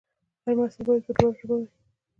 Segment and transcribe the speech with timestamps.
[0.43, 1.67] هر محصول باید په دواړو ژبو وي.